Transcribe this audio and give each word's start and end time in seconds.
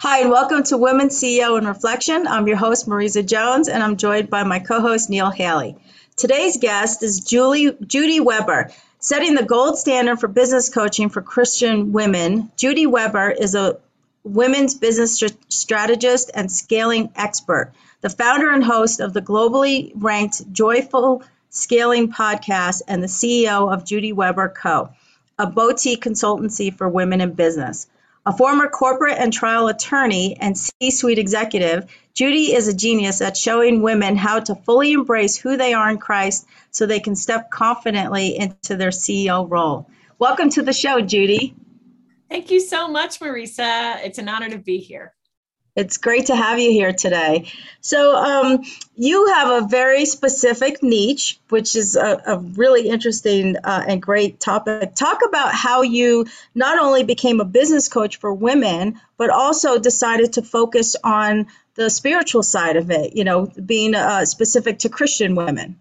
Hi, 0.00 0.20
and 0.20 0.30
welcome 0.30 0.62
to 0.62 0.76
Women 0.76 1.08
CEO 1.08 1.58
in 1.58 1.66
Reflection. 1.66 2.28
I'm 2.28 2.46
your 2.46 2.56
host, 2.56 2.86
Marisa 2.88 3.26
Jones, 3.26 3.66
and 3.66 3.82
I'm 3.82 3.96
joined 3.96 4.30
by 4.30 4.44
my 4.44 4.60
co 4.60 4.80
host, 4.80 5.10
Neil 5.10 5.28
Haley. 5.28 5.74
Today's 6.16 6.56
guest 6.56 7.02
is 7.02 7.18
Julie, 7.18 7.76
Judy 7.84 8.20
Weber. 8.20 8.70
Setting 9.00 9.34
the 9.34 9.42
gold 9.42 9.76
standard 9.76 10.20
for 10.20 10.28
business 10.28 10.68
coaching 10.68 11.08
for 11.08 11.20
Christian 11.20 11.90
women, 11.90 12.52
Judy 12.56 12.86
Weber 12.86 13.30
is 13.30 13.56
a 13.56 13.80
women's 14.22 14.76
business 14.76 15.20
strategist 15.48 16.30
and 16.32 16.52
scaling 16.52 17.10
expert, 17.16 17.72
the 18.00 18.08
founder 18.08 18.52
and 18.52 18.62
host 18.62 19.00
of 19.00 19.12
the 19.12 19.20
globally 19.20 19.90
ranked 19.96 20.52
Joyful 20.52 21.24
Scaling 21.50 22.12
podcast, 22.12 22.82
and 22.86 23.02
the 23.02 23.08
CEO 23.08 23.74
of 23.74 23.84
Judy 23.84 24.12
Weber 24.12 24.48
Co., 24.48 24.90
a 25.40 25.48
boutique 25.48 26.04
consultancy 26.04 26.72
for 26.72 26.88
women 26.88 27.20
in 27.20 27.32
business. 27.32 27.88
A 28.28 28.32
former 28.36 28.68
corporate 28.68 29.16
and 29.16 29.32
trial 29.32 29.68
attorney 29.68 30.36
and 30.38 30.54
C 30.54 30.90
suite 30.90 31.18
executive, 31.18 31.90
Judy 32.12 32.52
is 32.52 32.68
a 32.68 32.76
genius 32.76 33.22
at 33.22 33.38
showing 33.38 33.80
women 33.80 34.16
how 34.16 34.40
to 34.40 34.54
fully 34.54 34.92
embrace 34.92 35.34
who 35.38 35.56
they 35.56 35.72
are 35.72 35.88
in 35.88 35.96
Christ 35.96 36.46
so 36.70 36.84
they 36.84 37.00
can 37.00 37.16
step 37.16 37.50
confidently 37.50 38.36
into 38.36 38.76
their 38.76 38.90
CEO 38.90 39.50
role. 39.50 39.88
Welcome 40.18 40.50
to 40.50 40.62
the 40.62 40.74
show, 40.74 41.00
Judy. 41.00 41.54
Thank 42.28 42.50
you 42.50 42.60
so 42.60 42.86
much, 42.86 43.18
Marisa. 43.18 44.04
It's 44.04 44.18
an 44.18 44.28
honor 44.28 44.50
to 44.50 44.58
be 44.58 44.76
here. 44.76 45.14
It's 45.78 45.96
great 45.96 46.26
to 46.26 46.34
have 46.34 46.58
you 46.58 46.72
here 46.72 46.92
today. 46.92 47.52
So, 47.82 48.16
um, 48.16 48.64
you 48.96 49.28
have 49.28 49.62
a 49.62 49.68
very 49.68 50.06
specific 50.06 50.82
niche, 50.82 51.38
which 51.50 51.76
is 51.76 51.94
a, 51.94 52.20
a 52.26 52.38
really 52.38 52.88
interesting 52.88 53.56
uh, 53.62 53.84
and 53.86 54.02
great 54.02 54.40
topic. 54.40 54.96
Talk 54.96 55.20
about 55.24 55.54
how 55.54 55.82
you 55.82 56.26
not 56.56 56.80
only 56.80 57.04
became 57.04 57.38
a 57.38 57.44
business 57.44 57.88
coach 57.88 58.16
for 58.16 58.34
women, 58.34 59.00
but 59.18 59.30
also 59.30 59.78
decided 59.78 60.32
to 60.32 60.42
focus 60.42 60.96
on 61.04 61.46
the 61.76 61.88
spiritual 61.90 62.42
side 62.42 62.76
of 62.76 62.90
it, 62.90 63.14
you 63.14 63.22
know, 63.22 63.46
being 63.64 63.94
uh, 63.94 64.24
specific 64.24 64.80
to 64.80 64.88
Christian 64.88 65.36
women. 65.36 65.78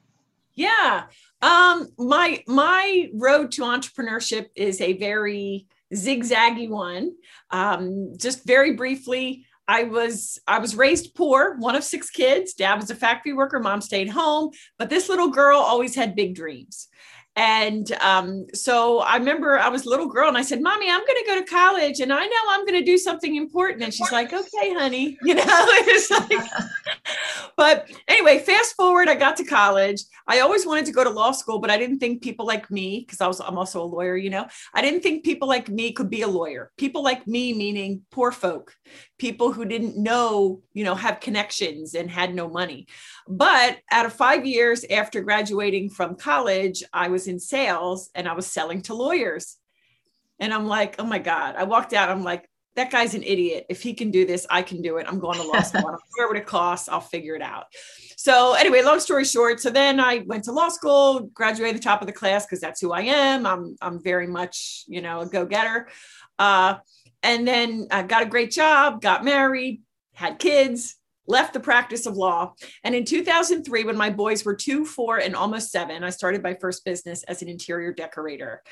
Yeah. 0.54 1.06
Um, 1.42 1.88
my 1.98 2.44
my 2.46 3.10
road 3.16 3.52
to 3.54 3.64
entrepreneurship 3.64 4.50
is 4.56 4.80
a 4.80 4.94
very 4.94 5.66
zigzaggy 5.92 6.70
one. 6.70 7.16
Um, 7.50 8.14
just 8.18 8.46
very 8.46 8.76
briefly, 8.76 9.47
I 9.68 9.84
was 9.84 10.40
I 10.48 10.60
was 10.60 10.76
raised 10.76 11.14
poor, 11.16 11.58
one 11.58 11.76
of 11.76 11.84
six 11.84 12.10
kids. 12.10 12.54
Dad 12.54 12.76
was 12.76 12.90
a 12.90 12.96
factory 12.96 13.34
worker, 13.34 13.60
mom 13.60 13.82
stayed 13.82 14.10
home, 14.10 14.52
but 14.78 14.90
this 14.90 15.10
little 15.10 15.30
girl 15.30 15.60
always 15.60 15.96
had 15.96 16.16
big 16.16 16.36
dreams. 16.36 16.88
And 17.38 17.92
um, 18.02 18.48
so 18.56 18.98
I 19.02 19.18
remember 19.18 19.60
I 19.60 19.70
was 19.70 19.86
a 19.86 19.90
little 19.90 20.08
girl 20.08 20.28
and 20.28 20.36
I 20.36 20.42
said, 20.42 20.60
Mommy, 20.60 20.90
I'm 20.90 21.06
going 21.06 21.24
to 21.24 21.26
go 21.28 21.40
to 21.40 21.46
college 21.46 22.00
and 22.00 22.12
I 22.12 22.26
know 22.26 22.36
I'm 22.50 22.66
going 22.66 22.80
to 22.80 22.84
do 22.84 22.98
something 22.98 23.36
important. 23.36 23.84
And 23.84 23.94
she's 23.94 24.12
like, 24.12 24.34
Okay, 24.34 24.74
honey. 24.74 25.20
You 25.28 25.36
know, 25.36 25.44
it's 25.46 26.10
like, 26.10 26.50
but 27.58 27.92
anyway, 28.08 28.40
fast 28.40 28.76
forward, 28.76 29.08
I 29.08 29.14
got 29.14 29.38
to 29.38 29.44
college. 29.44 30.02
I 30.26 30.40
always 30.40 30.66
wanted 30.66 30.86
to 30.88 30.92
go 30.92 31.04
to 31.04 31.10
law 31.12 31.32
school, 31.32 31.60
but 31.60 31.70
I 31.70 31.78
didn't 31.78 32.00
think 32.00 32.24
people 32.24 32.46
like 32.46 32.72
me, 32.72 33.02
because 33.06 33.22
I 33.22 33.28
was 33.28 33.40
I'm 33.40 33.58
also 33.58 33.84
a 33.84 33.86
lawyer, 33.86 34.16
you 34.16 34.30
know, 34.30 34.48
I 34.74 34.82
didn't 34.82 35.02
think 35.02 35.24
people 35.24 35.48
like 35.48 35.70
me 35.70 35.92
could 35.92 36.10
be 36.10 36.24
a 36.24 36.28
lawyer. 36.28 36.72
People 36.78 37.04
like 37.04 37.28
me, 37.28 37.54
meaning 37.54 38.02
poor 38.10 38.32
folk, 38.32 38.74
people 39.18 39.52
who 39.52 39.66
didn't 39.66 39.98
know, 39.98 40.62
you 40.74 40.84
know, 40.84 40.96
have 40.96 41.20
connections 41.20 41.96
and 41.96 42.10
had 42.10 42.34
no 42.34 42.48
money. 42.48 42.88
But 43.28 43.78
out 43.92 44.06
of 44.06 44.14
five 44.14 44.46
years 44.46 44.86
after 44.90 45.22
graduating 45.22 45.90
from 45.90 46.16
college, 46.16 46.84
I 46.94 47.08
was 47.10 47.28
in 47.28 47.40
sales 47.40 48.10
and 48.14 48.28
I 48.28 48.34
was 48.34 48.48
selling 48.48 48.82
to 48.84 48.94
lawyers. 48.94 49.58
And 50.40 50.54
I'm 50.54 50.68
like, 50.68 50.96
oh 51.00 51.06
my 51.06 51.20
God. 51.20 51.56
I 51.56 51.64
walked 51.64 51.94
out, 51.94 52.10
I'm 52.10 52.24
like, 52.24 52.48
that 52.76 52.92
guy's 52.92 53.16
an 53.16 53.24
idiot. 53.24 53.66
If 53.70 53.82
he 53.82 53.96
can 53.96 54.12
do 54.12 54.24
this, 54.24 54.46
I 54.52 54.62
can 54.62 54.84
do 54.84 54.98
it. 54.98 55.08
I'm 55.10 55.20
going 55.20 55.40
to 55.40 55.48
law 55.48 55.62
school. 55.62 55.88
I 55.88 55.92
don't 55.92 56.02
care 56.18 56.28
what 56.28 56.38
it 56.38 56.46
costs. 56.46 56.88
I'll 56.88 57.02
figure 57.02 57.36
it 57.36 57.42
out. 57.42 57.66
So 58.18 58.54
anyway, 58.54 58.84
long 58.84 59.00
story 59.00 59.26
short, 59.26 59.60
so 59.60 59.72
then 59.72 60.00
I 60.00 60.24
went 60.28 60.44
to 60.44 60.52
law 60.52 60.70
school, 60.70 61.22
graduated 61.34 61.76
the 61.76 61.84
top 61.84 62.02
of 62.02 62.08
the 62.08 62.14
class 62.14 62.46
because 62.46 62.60
that's 62.60 62.80
who 62.80 62.92
I 62.92 63.02
am. 63.02 63.46
I'm 63.46 63.76
I'm 63.82 64.02
very 64.02 64.28
much 64.28 64.86
you 64.88 65.02
know 65.02 65.22
a 65.22 65.26
go 65.28 65.46
getter. 65.46 65.88
Uh, 66.38 66.76
and 67.24 67.48
then 67.48 67.88
I 67.92 68.04
got 68.04 68.24
a 68.24 68.28
great 68.28 68.52
job, 68.52 69.02
got 69.02 69.24
married, 69.24 69.82
had 70.14 70.40
kids, 70.40 70.96
left 71.28 71.54
the 71.54 71.60
practice 71.60 72.06
of 72.06 72.16
law. 72.16 72.54
And 72.84 72.96
in 72.96 73.06
2003, 73.06 73.84
when 73.84 73.98
my 73.98 74.10
boys 74.10 74.46
were 74.46 74.56
two, 74.56 74.86
four, 74.86 75.18
and 75.18 75.36
almost 75.36 75.72
seven, 75.72 76.04
I 76.04 76.10
started 76.10 76.42
my 76.42 76.56
first 76.56 76.86
business 76.86 77.24
as 77.24 77.42
an 77.42 77.50
interior 77.50 77.94
decorator. 77.94 78.64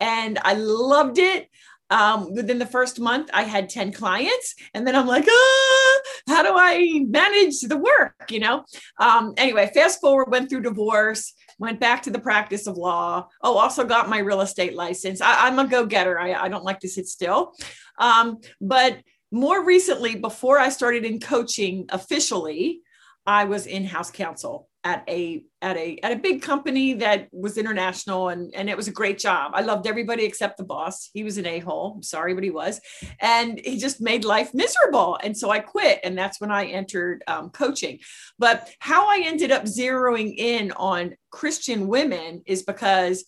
And 0.00 0.38
I 0.42 0.54
loved 0.54 1.18
it. 1.18 1.48
Um, 1.88 2.34
within 2.34 2.58
the 2.58 2.66
first 2.66 3.00
month, 3.00 3.30
I 3.32 3.42
had 3.42 3.68
10 3.68 3.92
clients. 3.92 4.54
And 4.74 4.86
then 4.86 4.94
I'm 4.94 5.06
like, 5.06 5.26
ah, 5.28 5.99
how 6.26 6.42
do 6.42 6.52
I 6.54 7.04
manage 7.06 7.60
the 7.60 7.76
work? 7.76 8.30
You 8.30 8.40
know? 8.40 8.64
Um, 8.98 9.34
anyway, 9.36 9.70
fast 9.74 10.00
forward, 10.00 10.30
went 10.30 10.48
through 10.48 10.62
divorce, 10.62 11.34
went 11.58 11.78
back 11.78 12.02
to 12.04 12.10
the 12.10 12.18
practice 12.18 12.66
of 12.66 12.76
law. 12.76 13.28
Oh, 13.42 13.58
also 13.58 13.84
got 13.84 14.08
my 14.08 14.18
real 14.18 14.40
estate 14.40 14.74
license. 14.74 15.20
I, 15.20 15.48
am 15.48 15.58
a 15.58 15.66
go 15.66 15.84
getter. 15.84 16.18
I, 16.18 16.32
I, 16.32 16.48
don't 16.48 16.64
like 16.64 16.80
to 16.80 16.88
sit 16.88 17.06
still. 17.06 17.52
Um, 17.98 18.38
but 18.60 18.98
more 19.30 19.64
recently, 19.64 20.16
before 20.16 20.58
I 20.58 20.70
started 20.70 21.04
in 21.04 21.20
coaching 21.20 21.86
officially, 21.90 22.80
I 23.26 23.44
was 23.44 23.66
in-house 23.66 24.10
counsel 24.10 24.69
at 24.84 25.04
a 25.08 25.44
at 25.60 25.76
a 25.76 25.98
at 26.02 26.12
a 26.12 26.16
big 26.16 26.40
company 26.40 26.94
that 26.94 27.28
was 27.32 27.58
international 27.58 28.30
and 28.30 28.54
and 28.54 28.70
it 28.70 28.76
was 28.76 28.88
a 28.88 28.92
great 28.92 29.18
job. 29.18 29.52
I 29.54 29.60
loved 29.60 29.86
everybody 29.86 30.24
except 30.24 30.56
the 30.56 30.64
boss. 30.64 31.10
He 31.12 31.22
was 31.22 31.36
an 31.36 31.46
a-hole. 31.46 31.94
I'm 31.96 32.02
sorry, 32.02 32.34
but 32.34 32.44
he 32.44 32.50
was, 32.50 32.80
and 33.20 33.60
he 33.62 33.78
just 33.78 34.00
made 34.00 34.24
life 34.24 34.54
miserable. 34.54 35.18
And 35.22 35.36
so 35.36 35.50
I 35.50 35.60
quit, 35.60 36.00
and 36.02 36.16
that's 36.16 36.40
when 36.40 36.50
I 36.50 36.66
entered 36.66 37.22
um, 37.26 37.50
coaching. 37.50 37.98
But 38.38 38.70
how 38.78 39.08
I 39.08 39.22
ended 39.24 39.52
up 39.52 39.64
zeroing 39.64 40.34
in 40.36 40.72
on 40.72 41.14
Christian 41.30 41.86
women 41.86 42.42
is 42.46 42.62
because 42.62 43.24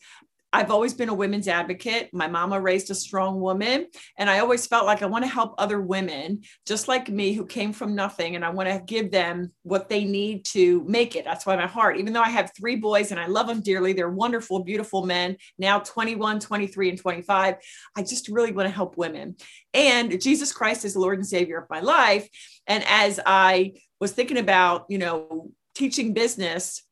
I've 0.52 0.70
always 0.70 0.92
been 0.92 1.08
a 1.08 1.14
women's 1.14 1.48
advocate. 1.48 2.10
My 2.12 2.28
mama 2.28 2.60
raised 2.60 2.90
a 2.90 2.94
strong 2.94 3.40
woman. 3.40 3.86
And 4.18 4.28
I 4.28 4.40
always 4.40 4.66
felt 4.66 4.84
like 4.84 5.02
I 5.02 5.06
want 5.06 5.24
to 5.24 5.30
help 5.30 5.54
other 5.56 5.80
women 5.80 6.42
just 6.66 6.88
like 6.88 7.08
me 7.08 7.32
who 7.32 7.46
came 7.46 7.72
from 7.72 7.94
nothing. 7.94 8.36
And 8.36 8.44
I 8.44 8.50
want 8.50 8.68
to 8.68 8.82
give 8.84 9.10
them 9.10 9.52
what 9.62 9.88
they 9.88 10.04
need 10.04 10.44
to 10.46 10.84
make 10.84 11.16
it. 11.16 11.24
That's 11.24 11.46
why 11.46 11.56
my 11.56 11.66
heart, 11.66 11.96
even 11.98 12.12
though 12.12 12.22
I 12.22 12.28
have 12.28 12.52
three 12.54 12.76
boys 12.76 13.10
and 13.10 13.18
I 13.18 13.26
love 13.26 13.46
them 13.46 13.62
dearly, 13.62 13.94
they're 13.94 14.10
wonderful, 14.10 14.62
beautiful 14.62 15.06
men, 15.06 15.38
now 15.58 15.78
21, 15.78 16.40
23, 16.40 16.90
and 16.90 16.98
25. 16.98 17.54
I 17.96 18.02
just 18.02 18.28
really 18.28 18.52
want 18.52 18.69
to 18.69 18.74
help 18.74 18.98
women. 18.98 19.36
And 19.72 20.20
Jesus 20.20 20.52
Christ 20.52 20.84
is 20.84 20.92
the 20.94 21.00
Lord 21.00 21.19
and 21.19 21.26
Savior 21.26 21.58
of 21.58 21.70
my 21.70 21.80
life. 21.80 22.28
And 22.66 22.84
as 22.86 23.19
I 23.24 23.72
was 24.00 24.12
thinking 24.12 24.38
about, 24.38 24.84
you 24.90 24.98
know, 24.98 25.50
teaching 25.74 26.12
business 26.12 26.82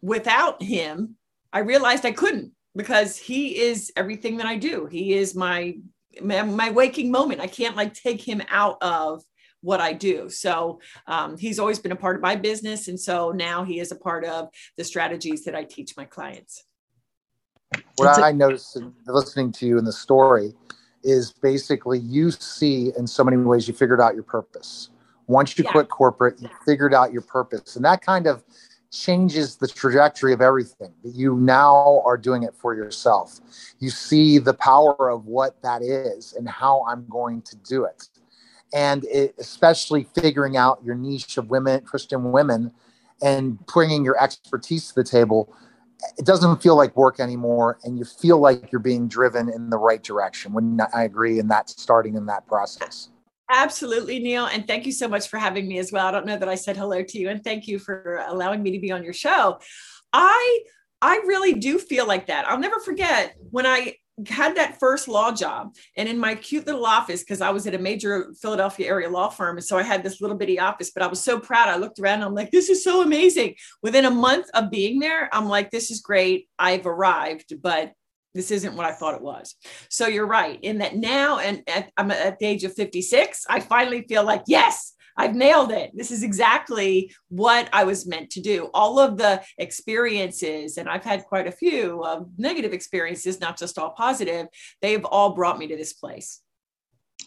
without 0.00 0.62
him, 0.62 1.16
I 1.52 1.60
realized 1.60 2.06
I 2.06 2.12
couldn't 2.12 2.52
because 2.76 3.16
he 3.16 3.58
is 3.58 3.90
everything 3.96 4.36
that 4.36 4.46
I 4.46 4.56
do. 4.56 4.86
He 4.86 5.14
is 5.14 5.34
my, 5.34 5.76
my, 6.20 6.42
my 6.42 6.70
waking 6.70 7.10
moment. 7.10 7.40
I 7.40 7.46
can't 7.46 7.74
like 7.74 7.94
take 7.94 8.20
him 8.20 8.42
out 8.50 8.76
of 8.82 9.24
what 9.62 9.80
I 9.80 9.94
do. 9.94 10.28
So 10.28 10.80
um, 11.06 11.36
he's 11.36 11.58
always 11.58 11.78
been 11.78 11.92
a 11.92 11.96
part 11.96 12.16
of 12.16 12.22
my 12.22 12.36
business. 12.36 12.88
And 12.88 13.00
so 13.00 13.32
now 13.32 13.64
he 13.64 13.80
is 13.80 13.90
a 13.90 13.96
part 13.96 14.24
of 14.24 14.48
the 14.76 14.84
strategies 14.84 15.44
that 15.44 15.54
I 15.54 15.64
teach 15.64 15.96
my 15.96 16.04
clients. 16.04 16.64
What 17.96 18.22
I 18.22 18.30
noticed 18.30 18.78
listening 19.06 19.50
to 19.52 19.66
you 19.66 19.78
in 19.78 19.84
the 19.84 19.92
story 19.92 20.52
is 21.02 21.32
basically 21.32 21.98
you 21.98 22.30
see 22.30 22.92
in 22.96 23.06
so 23.06 23.24
many 23.24 23.36
ways 23.38 23.66
you 23.66 23.74
figured 23.74 24.00
out 24.00 24.14
your 24.14 24.22
purpose. 24.22 24.90
Once 25.26 25.58
you 25.58 25.64
yeah. 25.64 25.72
quit 25.72 25.88
corporate, 25.88 26.40
you 26.40 26.48
figured 26.64 26.94
out 26.94 27.12
your 27.12 27.22
purpose. 27.22 27.76
And 27.76 27.84
that 27.84 28.02
kind 28.02 28.26
of 28.26 28.44
changes 28.98 29.56
the 29.56 29.68
trajectory 29.68 30.32
of 30.32 30.40
everything 30.40 30.92
that 31.04 31.14
you 31.14 31.36
now 31.36 32.02
are 32.04 32.16
doing 32.16 32.42
it 32.42 32.54
for 32.54 32.74
yourself. 32.74 33.40
You 33.78 33.90
see 33.90 34.38
the 34.38 34.54
power 34.54 35.10
of 35.10 35.26
what 35.26 35.60
that 35.62 35.82
is 35.82 36.34
and 36.34 36.48
how 36.48 36.84
i'm 36.88 37.06
going 37.08 37.42
to 37.42 37.56
do 37.56 37.84
it. 37.84 38.08
And 38.72 39.04
it, 39.04 39.34
especially 39.38 40.08
figuring 40.14 40.56
out 40.56 40.82
your 40.84 40.94
niche 40.94 41.36
of 41.38 41.50
women 41.50 41.82
christian 41.82 42.32
women 42.32 42.72
and 43.22 43.64
bringing 43.66 44.04
your 44.04 44.22
expertise 44.22 44.88
to 44.88 44.94
the 44.96 45.04
table 45.04 45.54
it 46.18 46.26
doesn't 46.26 46.62
feel 46.62 46.76
like 46.76 46.94
work 46.94 47.20
anymore 47.20 47.78
and 47.84 47.98
you 47.98 48.04
feel 48.04 48.38
like 48.38 48.70
you're 48.70 48.78
being 48.78 49.08
driven 49.08 49.48
in 49.48 49.70
the 49.70 49.78
right 49.78 50.02
direction. 50.02 50.52
When 50.52 50.80
i 50.94 51.04
agree 51.04 51.38
and 51.38 51.50
that's 51.50 51.80
starting 51.80 52.16
in 52.16 52.26
that 52.26 52.46
process 52.46 53.08
Absolutely, 53.50 54.18
Neil. 54.18 54.46
And 54.46 54.66
thank 54.66 54.86
you 54.86 54.92
so 54.92 55.08
much 55.08 55.28
for 55.28 55.38
having 55.38 55.68
me 55.68 55.78
as 55.78 55.92
well. 55.92 56.06
I 56.06 56.10
don't 56.10 56.26
know 56.26 56.38
that 56.38 56.48
I 56.48 56.56
said 56.56 56.76
hello 56.76 57.02
to 57.02 57.18
you, 57.18 57.28
and 57.28 57.42
thank 57.42 57.68
you 57.68 57.78
for 57.78 58.24
allowing 58.26 58.62
me 58.62 58.72
to 58.72 58.80
be 58.80 58.90
on 58.90 59.04
your 59.04 59.12
show. 59.12 59.58
I 60.12 60.60
I 61.00 61.16
really 61.26 61.54
do 61.54 61.78
feel 61.78 62.06
like 62.06 62.26
that. 62.26 62.48
I'll 62.48 62.58
never 62.58 62.80
forget 62.80 63.36
when 63.50 63.66
I 63.66 63.94
had 64.28 64.56
that 64.56 64.78
first 64.80 65.08
law 65.08 65.30
job 65.30 65.74
and 65.96 66.08
in 66.08 66.18
my 66.18 66.34
cute 66.34 66.66
little 66.66 66.86
office 66.86 67.20
because 67.20 67.42
i 67.42 67.50
was 67.50 67.66
at 67.66 67.74
a 67.74 67.78
major 67.78 68.32
philadelphia 68.40 68.86
area 68.86 69.10
law 69.10 69.28
firm 69.28 69.58
and 69.58 69.64
so 69.64 69.76
i 69.76 69.82
had 69.82 70.02
this 70.02 70.22
little 70.22 70.38
bitty 70.38 70.58
office 70.58 70.90
but 70.90 71.02
i 71.02 71.06
was 71.06 71.22
so 71.22 71.38
proud 71.38 71.68
i 71.68 71.76
looked 71.76 71.98
around 71.98 72.22
i'm 72.22 72.32
like 72.34 72.50
this 72.50 72.70
is 72.70 72.82
so 72.82 73.02
amazing 73.02 73.54
within 73.82 74.06
a 74.06 74.10
month 74.10 74.46
of 74.54 74.70
being 74.70 75.00
there 75.00 75.28
i'm 75.34 75.48
like 75.50 75.70
this 75.70 75.90
is 75.90 76.00
great 76.00 76.48
i've 76.58 76.86
arrived 76.86 77.52
but 77.60 77.92
this 78.36 78.50
isn't 78.50 78.76
what 78.76 78.86
i 78.86 78.92
thought 78.92 79.14
it 79.14 79.22
was 79.22 79.56
so 79.88 80.06
you're 80.06 80.26
right 80.26 80.58
in 80.62 80.78
that 80.78 80.96
now 80.96 81.38
and 81.38 81.62
at, 81.66 81.90
i'm 81.96 82.10
at 82.10 82.38
the 82.38 82.46
age 82.46 82.64
of 82.64 82.74
56 82.74 83.44
i 83.48 83.60
finally 83.60 84.02
feel 84.08 84.24
like 84.24 84.42
yes 84.46 84.92
I've 85.16 85.34
nailed 85.34 85.72
it. 85.72 85.92
This 85.94 86.10
is 86.10 86.22
exactly 86.22 87.12
what 87.28 87.68
I 87.72 87.84
was 87.84 88.06
meant 88.06 88.30
to 88.32 88.40
do. 88.40 88.68
All 88.74 88.98
of 88.98 89.16
the 89.16 89.42
experiences, 89.58 90.76
and 90.76 90.88
I've 90.88 91.04
had 91.04 91.24
quite 91.24 91.46
a 91.46 91.52
few 91.52 92.02
uh, 92.02 92.20
negative 92.36 92.72
experiences, 92.72 93.40
not 93.40 93.58
just 93.58 93.78
all 93.78 93.90
positive, 93.90 94.46
they've 94.82 95.04
all 95.04 95.34
brought 95.34 95.58
me 95.58 95.68
to 95.68 95.76
this 95.76 95.94
place. 95.94 96.42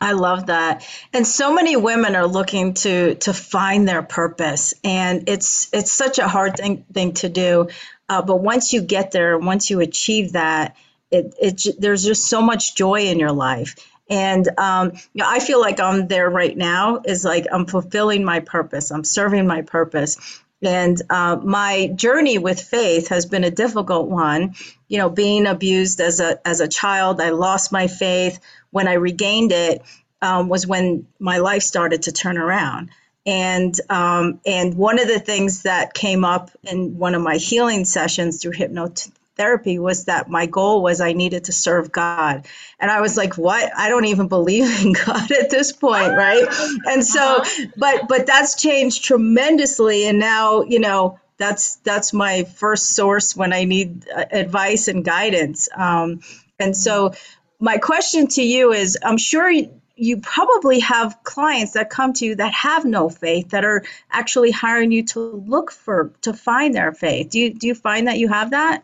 I 0.01 0.13
love 0.13 0.45
that. 0.45 0.87
And 1.13 1.27
so 1.27 1.53
many 1.53 1.75
women 1.75 2.15
are 2.15 2.27
looking 2.27 2.73
to 2.75 3.15
to 3.15 3.33
find 3.33 3.87
their 3.87 4.01
purpose 4.03 4.73
and 4.83 5.27
it's 5.27 5.67
it's 5.73 5.91
such 5.91 6.19
a 6.19 6.27
hard 6.27 6.55
thing 6.55 6.85
thing 6.93 7.13
to 7.15 7.27
do. 7.27 7.67
Uh, 8.07 8.21
but 8.21 8.37
once 8.37 8.71
you 8.71 8.81
get 8.81 9.11
there, 9.11 9.37
once 9.37 9.69
you 9.69 9.81
achieve 9.81 10.33
that, 10.33 10.77
it, 11.11 11.33
it 11.39 11.61
there's 11.79 12.03
just 12.03 12.27
so 12.27 12.41
much 12.41 12.75
joy 12.75 13.03
in 13.03 13.19
your 13.19 13.31
life. 13.31 13.75
And 14.09 14.47
um, 14.57 14.93
you 15.13 15.23
know, 15.23 15.25
I 15.27 15.39
feel 15.39 15.59
like 15.59 15.79
I'm 15.79 16.07
there 16.07 16.29
right 16.29 16.55
now. 16.55 17.01
Is 17.05 17.23
like 17.23 17.45
I'm 17.51 17.65
fulfilling 17.65 18.23
my 18.23 18.39
purpose. 18.39 18.91
I'm 18.91 19.03
serving 19.03 19.47
my 19.47 19.61
purpose. 19.61 20.41
And 20.61 21.01
uh, 21.09 21.37
my 21.41 21.87
journey 21.95 22.37
with 22.37 22.59
faith 22.59 23.09
has 23.09 23.25
been 23.25 23.43
a 23.45 23.51
difficult 23.51 24.09
one. 24.09 24.55
You 24.87 24.97
know, 24.97 25.09
being 25.09 25.45
abused 25.45 26.01
as 26.01 26.19
a 26.19 26.45
as 26.47 26.59
a 26.59 26.67
child, 26.67 27.21
I 27.21 27.29
lost 27.29 27.71
my 27.71 27.87
faith. 27.87 28.39
When 28.71 28.87
I 28.87 28.93
regained 28.93 29.51
it, 29.51 29.81
um, 30.21 30.49
was 30.49 30.67
when 30.67 31.07
my 31.19 31.37
life 31.37 31.63
started 31.63 32.03
to 32.03 32.11
turn 32.11 32.37
around. 32.37 32.89
And 33.25 33.79
um, 33.89 34.39
and 34.45 34.73
one 34.75 34.99
of 34.99 35.07
the 35.07 35.19
things 35.19 35.63
that 35.63 35.93
came 35.93 36.25
up 36.25 36.51
in 36.63 36.97
one 36.97 37.15
of 37.15 37.21
my 37.21 37.35
healing 37.35 37.85
sessions 37.85 38.41
through 38.41 38.53
hypnot- 38.53 39.09
therapy 39.39 39.79
was 39.79 40.05
that 40.05 40.29
my 40.29 40.45
goal 40.45 40.83
was 40.83 40.99
I 40.99 41.13
needed 41.13 41.45
to 41.45 41.53
serve 41.53 41.93
God. 41.93 42.45
And 42.77 42.91
I 42.91 42.99
was 42.99 43.15
like, 43.15 43.37
what? 43.37 43.71
I 43.75 43.87
don't 43.87 44.05
even 44.05 44.27
believe 44.27 44.85
in 44.85 44.91
God 45.05 45.31
at 45.31 45.49
this 45.49 45.71
point, 45.71 46.11
right? 46.11 46.45
And 46.85 47.03
so 47.05 47.37
uh-huh. 47.37 47.65
but 47.77 48.07
but 48.09 48.27
that's 48.27 48.61
changed 48.61 49.05
tremendously 49.05 50.07
and 50.07 50.19
now, 50.19 50.63
you 50.63 50.79
know, 50.79 51.19
that's 51.37 51.77
that's 51.77 52.11
my 52.11 52.43
first 52.43 52.95
source 52.95 53.35
when 53.35 53.53
I 53.53 53.63
need 53.63 54.09
uh, 54.09 54.25
advice 54.29 54.89
and 54.89 55.05
guidance. 55.05 55.69
Um, 55.75 56.19
and 56.59 56.75
so 56.75 57.13
my 57.59 57.77
question 57.77 58.27
to 58.27 58.43
you 58.43 58.73
is 58.73 58.97
I'm 59.01 59.17
sure 59.17 59.49
you 59.95 60.17
probably 60.17 60.79
have 60.79 61.23
clients 61.23 61.73
that 61.73 61.89
come 61.89 62.13
to 62.13 62.25
you 62.25 62.35
that 62.35 62.53
have 62.53 62.85
no 62.85 63.09
faith 63.09 63.49
that 63.49 63.63
are 63.63 63.83
actually 64.11 64.51
hiring 64.51 64.91
you 64.91 65.03
to 65.03 65.19
look 65.19 65.71
for 65.71 66.11
to 66.21 66.33
find 66.33 66.75
their 66.75 66.91
faith. 66.91 67.29
Do 67.29 67.39
you 67.39 67.53
do 67.53 67.67
you 67.67 67.75
find 67.75 68.07
that 68.07 68.17
you 68.17 68.27
have 68.27 68.51
that? 68.51 68.83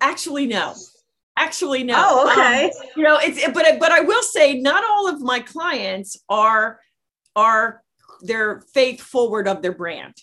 Actually, 0.00 0.46
no. 0.46 0.74
Actually, 1.36 1.84
no. 1.84 1.94
Oh, 1.96 2.30
okay. 2.30 2.64
Um, 2.64 2.70
you 2.96 3.02
know, 3.02 3.18
it's 3.20 3.44
but 3.52 3.78
but 3.78 3.92
I 3.92 4.00
will 4.00 4.22
say, 4.22 4.58
not 4.58 4.84
all 4.84 5.08
of 5.08 5.20
my 5.20 5.40
clients 5.40 6.16
are 6.28 6.80
are 7.34 7.82
their 8.22 8.62
faith 8.72 9.00
forward 9.00 9.46
of 9.46 9.60
their 9.60 9.74
brand. 9.74 10.14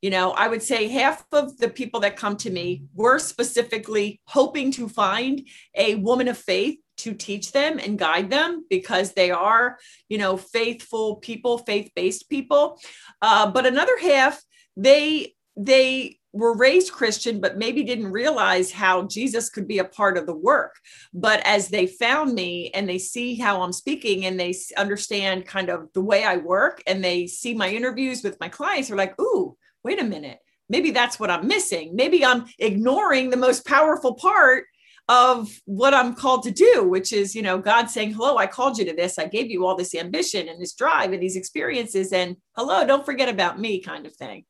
You 0.00 0.10
know, 0.10 0.30
I 0.30 0.48
would 0.48 0.62
say 0.62 0.88
half 0.88 1.26
of 1.32 1.58
the 1.58 1.68
people 1.68 2.00
that 2.00 2.16
come 2.16 2.36
to 2.38 2.50
me 2.50 2.84
were 2.94 3.18
specifically 3.18 4.20
hoping 4.26 4.70
to 4.72 4.88
find 4.88 5.46
a 5.74 5.96
woman 5.96 6.28
of 6.28 6.38
faith 6.38 6.78
to 6.98 7.12
teach 7.12 7.52
them 7.52 7.78
and 7.78 7.98
guide 7.98 8.30
them 8.30 8.64
because 8.70 9.12
they 9.12 9.30
are, 9.30 9.78
you 10.08 10.18
know, 10.18 10.36
faithful 10.36 11.16
people, 11.16 11.58
faith-based 11.58 12.30
people. 12.30 12.78
Uh, 13.20 13.50
but 13.50 13.66
another 13.66 13.98
half, 13.98 14.40
they 14.76 15.34
they 15.56 16.19
were 16.32 16.56
raised 16.56 16.92
Christian, 16.92 17.40
but 17.40 17.58
maybe 17.58 17.82
didn't 17.82 18.12
realize 18.12 18.70
how 18.70 19.02
Jesus 19.02 19.50
could 19.50 19.66
be 19.66 19.78
a 19.78 19.84
part 19.84 20.16
of 20.16 20.26
the 20.26 20.34
work. 20.34 20.76
But 21.12 21.40
as 21.44 21.68
they 21.68 21.86
found 21.86 22.34
me 22.34 22.70
and 22.72 22.88
they 22.88 22.98
see 22.98 23.34
how 23.34 23.62
I'm 23.62 23.72
speaking 23.72 24.26
and 24.26 24.38
they 24.38 24.54
understand 24.76 25.46
kind 25.46 25.68
of 25.68 25.88
the 25.92 26.02
way 26.02 26.24
I 26.24 26.36
work 26.36 26.82
and 26.86 27.02
they 27.02 27.26
see 27.26 27.54
my 27.54 27.68
interviews 27.68 28.22
with 28.22 28.38
my 28.40 28.48
clients, 28.48 28.88
they're 28.88 28.96
like, 28.96 29.20
ooh, 29.20 29.56
wait 29.82 30.00
a 30.00 30.04
minute. 30.04 30.38
Maybe 30.68 30.92
that's 30.92 31.18
what 31.18 31.30
I'm 31.30 31.48
missing. 31.48 31.96
Maybe 31.96 32.24
I'm 32.24 32.46
ignoring 32.58 33.30
the 33.30 33.36
most 33.36 33.66
powerful 33.66 34.14
part 34.14 34.66
of 35.08 35.50
what 35.64 35.92
I'm 35.92 36.14
called 36.14 36.44
to 36.44 36.52
do, 36.52 36.86
which 36.88 37.12
is, 37.12 37.34
you 37.34 37.42
know, 37.42 37.58
God 37.58 37.90
saying, 37.90 38.14
hello, 38.14 38.36
I 38.36 38.46
called 38.46 38.78
you 38.78 38.84
to 38.84 38.94
this. 38.94 39.18
I 39.18 39.26
gave 39.26 39.50
you 39.50 39.66
all 39.66 39.74
this 39.74 39.96
ambition 39.96 40.48
and 40.48 40.62
this 40.62 40.74
drive 40.74 41.12
and 41.12 41.20
these 41.20 41.34
experiences. 41.34 42.12
And 42.12 42.36
hello, 42.56 42.86
don't 42.86 43.04
forget 43.04 43.28
about 43.28 43.58
me, 43.58 43.80
kind 43.80 44.06
of 44.06 44.14
thing. 44.14 44.44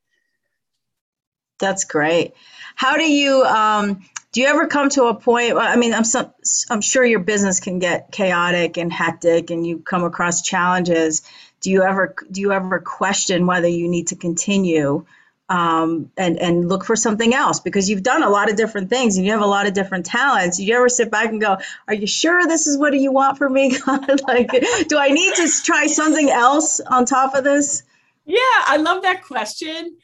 That's 1.60 1.84
great. 1.84 2.34
How 2.74 2.96
do 2.96 3.04
you 3.04 3.42
um, 3.44 4.02
do 4.32 4.40
you 4.40 4.46
ever 4.46 4.66
come 4.66 4.88
to 4.90 5.04
a 5.04 5.14
point 5.14 5.56
i 5.56 5.76
mean 5.76 5.92
i'm 5.92 6.04
some, 6.04 6.30
i'm 6.70 6.80
sure 6.80 7.04
your 7.04 7.20
business 7.20 7.60
can 7.60 7.78
get 7.78 8.10
chaotic 8.12 8.76
and 8.76 8.92
hectic 8.92 9.50
and 9.50 9.66
you 9.66 9.78
come 9.78 10.04
across 10.04 10.42
challenges 10.42 11.22
do 11.60 11.70
you 11.70 11.82
ever 11.82 12.14
do 12.30 12.40
you 12.40 12.52
ever 12.52 12.78
question 12.78 13.46
whether 13.46 13.68
you 13.68 13.88
need 13.88 14.08
to 14.08 14.16
continue 14.16 15.04
um, 15.48 16.12
and 16.16 16.38
and 16.38 16.68
look 16.68 16.84
for 16.84 16.94
something 16.94 17.34
else 17.34 17.58
because 17.58 17.90
you've 17.90 18.04
done 18.04 18.22
a 18.22 18.30
lot 18.30 18.48
of 18.48 18.56
different 18.56 18.88
things 18.88 19.16
and 19.16 19.26
you 19.26 19.32
have 19.32 19.40
a 19.40 19.46
lot 19.46 19.66
of 19.66 19.74
different 19.74 20.06
talents. 20.06 20.58
Do 20.58 20.64
you 20.64 20.76
ever 20.76 20.88
sit 20.88 21.10
back 21.10 21.28
and 21.30 21.40
go, 21.40 21.58
"Are 21.88 21.94
you 21.94 22.06
sure 22.06 22.46
this 22.46 22.68
is 22.68 22.78
what 22.78 22.94
you 22.94 23.10
want 23.10 23.36
for 23.36 23.50
me? 23.50 23.76
like, 24.28 24.48
do 24.86 24.96
I 24.96 25.08
need 25.08 25.34
to 25.34 25.50
try 25.64 25.88
something 25.88 26.30
else 26.30 26.78
on 26.78 27.04
top 27.04 27.34
of 27.34 27.42
this?" 27.42 27.82
Yeah, 28.24 28.38
I 28.38 28.76
love 28.76 29.02
that 29.02 29.24
question 29.24 29.96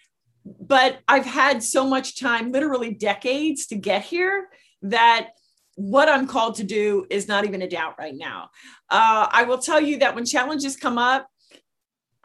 but 0.60 1.00
I've 1.08 1.26
had 1.26 1.62
so 1.62 1.86
much 1.86 2.20
time, 2.20 2.52
literally 2.52 2.94
decades, 2.94 3.66
to 3.68 3.76
get 3.76 4.04
here 4.04 4.48
that 4.82 5.30
what 5.74 6.08
I'm 6.08 6.26
called 6.26 6.56
to 6.56 6.64
do 6.64 7.06
is 7.10 7.28
not 7.28 7.44
even 7.44 7.62
a 7.62 7.68
doubt 7.68 7.96
right 7.98 8.14
now. 8.16 8.50
Uh, 8.90 9.26
I 9.30 9.44
will 9.44 9.58
tell 9.58 9.80
you 9.80 9.98
that 9.98 10.14
when 10.14 10.24
challenges 10.24 10.76
come 10.76 10.98
up, 10.98 11.26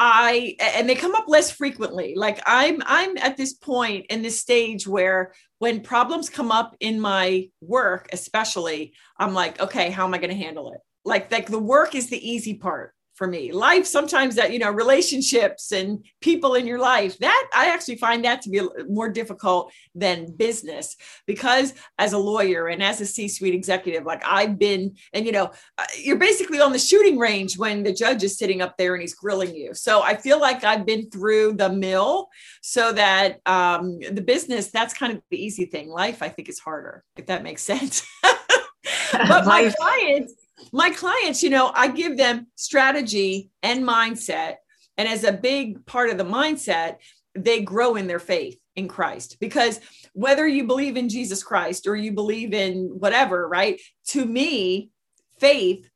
I 0.03 0.55
and 0.59 0.89
they 0.89 0.95
come 0.95 1.13
up 1.13 1.25
less 1.27 1.51
frequently. 1.51 2.15
Like 2.15 2.41
I'm 2.45 2.81
I'm 2.85 3.17
at 3.17 3.37
this 3.37 3.53
point 3.53 4.07
in 4.09 4.23
this 4.23 4.39
stage 4.39 4.87
where 4.87 5.33
when 5.59 5.81
problems 5.81 6.29
come 6.29 6.51
up 6.51 6.75
in 6.79 6.99
my 6.99 7.49
work, 7.61 8.09
especially, 8.11 8.93
I'm 9.17 9.33
like, 9.35 9.59
okay, 9.61 9.91
how 9.91 10.05
am 10.05 10.13
I 10.13 10.17
going 10.17 10.31
to 10.35 10.43
handle 10.43 10.73
it? 10.73 10.79
Like 11.05 11.31
like 11.31 11.47
the 11.47 11.59
work 11.59 11.93
is 11.93 12.09
the 12.09 12.29
easy 12.29 12.55
part 12.55 12.93
for 13.21 13.27
me. 13.27 13.51
Life 13.51 13.85
sometimes 13.85 14.33
that, 14.33 14.51
you 14.51 14.57
know, 14.57 14.71
relationships 14.71 15.71
and 15.71 16.03
people 16.21 16.55
in 16.55 16.65
your 16.65 16.79
life, 16.79 17.19
that 17.19 17.49
I 17.53 17.67
actually 17.67 17.97
find 17.97 18.25
that 18.25 18.41
to 18.41 18.49
be 18.49 18.61
more 18.89 19.09
difficult 19.09 19.71
than 19.93 20.35
business 20.35 20.95
because 21.27 21.75
as 21.99 22.13
a 22.13 22.17
lawyer 22.17 22.67
and 22.67 22.81
as 22.81 22.99
a 22.99 23.05
C 23.05 23.27
suite 23.27 23.53
executive, 23.53 24.05
like 24.05 24.23
I've 24.25 24.57
been, 24.57 24.95
and, 25.13 25.23
you 25.23 25.33
know, 25.33 25.51
uh, 25.77 25.85
you're 25.99 26.17
basically 26.17 26.61
on 26.61 26.71
the 26.71 26.79
shooting 26.79 27.19
range 27.19 27.59
when 27.59 27.83
the 27.83 27.93
judge 27.93 28.23
is 28.23 28.39
sitting 28.39 28.59
up 28.59 28.75
there 28.75 28.95
and 28.95 29.03
he's 29.03 29.13
grilling 29.13 29.53
you. 29.53 29.75
So 29.75 30.01
I 30.01 30.15
feel 30.15 30.39
like 30.39 30.63
I've 30.63 30.87
been 30.87 31.07
through 31.11 31.57
the 31.57 31.69
mill 31.69 32.27
so 32.61 32.91
that 32.91 33.39
um, 33.45 33.99
the 33.99 34.23
business, 34.25 34.71
that's 34.71 34.95
kind 34.95 35.13
of 35.13 35.21
the 35.29 35.37
easy 35.37 35.65
thing. 35.65 35.89
Life, 35.89 36.23
I 36.23 36.29
think, 36.29 36.49
is 36.49 36.57
harder, 36.57 37.03
if 37.15 37.27
that 37.27 37.43
makes 37.43 37.61
sense. 37.61 38.03
but 38.23 39.45
my 39.45 39.71
clients, 39.77 40.33
my 40.71 40.89
clients, 40.89 41.43
you 41.43 41.49
know, 41.49 41.71
I 41.73 41.87
give 41.87 42.17
them 42.17 42.47
strategy 42.55 43.49
and 43.63 43.83
mindset. 43.83 44.55
And 44.97 45.07
as 45.07 45.23
a 45.23 45.31
big 45.31 45.85
part 45.85 46.09
of 46.09 46.17
the 46.17 46.25
mindset, 46.25 46.97
they 47.35 47.61
grow 47.61 47.95
in 47.95 48.07
their 48.07 48.19
faith 48.19 48.59
in 48.75 48.87
Christ. 48.87 49.37
Because 49.39 49.79
whether 50.13 50.47
you 50.47 50.65
believe 50.65 50.97
in 50.97 51.09
Jesus 51.09 51.43
Christ 51.43 51.87
or 51.87 51.95
you 51.95 52.11
believe 52.11 52.53
in 52.53 52.89
whatever, 52.99 53.47
right? 53.47 53.79
To 54.07 54.25
me, 54.25 54.89
faith 55.39 55.89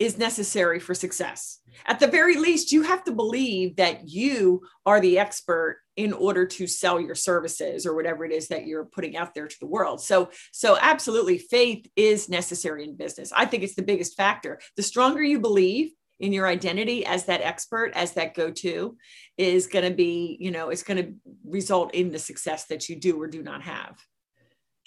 is 0.00 0.16
necessary 0.18 0.80
for 0.80 0.94
success. 0.94 1.58
At 1.86 2.00
the 2.00 2.06
very 2.06 2.36
least, 2.36 2.72
you 2.72 2.82
have 2.82 3.04
to 3.04 3.12
believe 3.12 3.76
that 3.76 4.08
you 4.08 4.62
are 4.86 4.98
the 4.98 5.18
expert 5.18 5.82
in 5.96 6.14
order 6.14 6.46
to 6.46 6.66
sell 6.66 6.98
your 6.98 7.14
services 7.14 7.84
or 7.84 7.94
whatever 7.94 8.24
it 8.24 8.32
is 8.32 8.48
that 8.48 8.66
you're 8.66 8.86
putting 8.86 9.16
out 9.16 9.34
there 9.34 9.46
to 9.46 9.56
the 9.60 9.66
world. 9.66 10.00
So, 10.00 10.30
so 10.52 10.78
absolutely, 10.80 11.36
faith 11.36 11.86
is 11.94 12.30
necessary 12.30 12.84
in 12.84 12.96
business. 12.96 13.30
I 13.36 13.44
think 13.44 13.62
it's 13.62 13.74
the 13.74 13.82
biggest 13.82 14.16
factor. 14.16 14.58
The 14.76 14.82
stronger 14.82 15.22
you 15.22 15.38
believe 15.38 15.92
in 16.18 16.32
your 16.32 16.46
identity 16.46 17.04
as 17.04 17.26
that 17.26 17.42
expert, 17.42 17.92
as 17.94 18.12
that 18.12 18.34
go-to, 18.34 18.96
is 19.36 19.66
going 19.66 19.88
to 19.88 19.94
be, 19.94 20.38
you 20.40 20.50
know, 20.50 20.70
it's 20.70 20.82
going 20.82 21.04
to 21.04 21.14
result 21.44 21.94
in 21.94 22.10
the 22.10 22.18
success 22.18 22.66
that 22.66 22.88
you 22.88 22.96
do 22.96 23.20
or 23.20 23.26
do 23.26 23.42
not 23.42 23.62
have. 23.62 23.98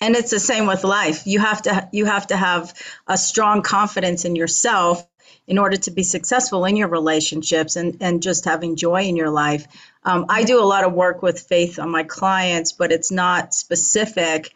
And 0.04 0.18
it's 0.18 0.32
the 0.32 0.40
same 0.40 0.66
with 0.66 0.84
life. 0.84 1.26
You 1.26 1.40
have 1.40 1.62
to 1.62 1.88
you 1.94 2.04
have 2.06 2.28
to 2.28 2.36
have 2.36 2.74
a 3.08 3.18
strong 3.18 3.62
confidence 3.62 4.26
in 4.26 4.36
yourself 4.36 5.08
in 5.48 5.58
order 5.58 5.78
to 5.78 5.92
be 5.92 6.04
successful 6.04 6.66
in 6.66 6.76
your 6.76 6.90
relationships 6.90 7.78
and, 7.78 7.98
and 8.02 8.22
just 8.22 8.44
having 8.44 8.76
joy 8.76 9.04
in 9.04 9.16
your 9.16 9.30
life. 9.30 9.66
Um, 10.04 10.26
i 10.28 10.44
do 10.44 10.60
a 10.60 10.68
lot 10.74 10.84
of 10.84 10.92
work 10.92 11.22
with 11.22 11.40
faith 11.40 11.80
on 11.80 11.90
my 11.90 12.04
clients 12.04 12.74
but 12.74 12.92
it's 12.92 13.12
not 13.12 13.54
specific 13.54 14.54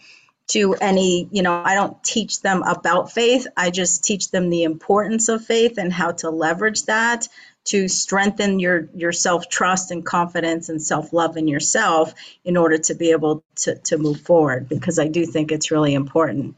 to 0.48 0.74
any 0.74 1.30
you 1.32 1.42
know 1.42 1.62
i 1.63 1.74
don't 1.75 2.04
teach 2.04 2.42
them 2.42 2.63
about 2.63 3.13
faith. 3.13 3.48
I 3.56 3.70
just 3.70 4.04
teach 4.04 4.32
them 4.32 4.50
the 4.50 4.63
importance 4.63 5.30
of 5.30 5.46
faith 5.46 5.77
and 5.77 5.94
how 5.94 6.12
to 6.24 6.30
leverage 6.30 6.84
that 6.84 7.30
to 7.67 7.88
strengthen 7.88 8.59
your 8.59 8.88
your 8.95 9.12
self 9.12 9.50
trust 9.50 9.91
and 9.91 10.05
confidence 10.05 10.69
and 10.69 10.81
self 10.81 11.13
love 11.13 11.38
in 11.38 11.47
yourself 11.47 12.13
in 12.43 12.57
order 12.57 12.77
to 12.77 12.95
be 12.95 13.12
able 13.12 13.43
to 13.55 13.75
to 13.75 13.97
move 13.97 14.21
forward 14.21 14.69
because 14.69 15.00
I 15.00 15.07
do 15.07 15.25
think 15.25 15.51
it's 15.51 15.71
really 15.71 15.93
important. 15.93 16.55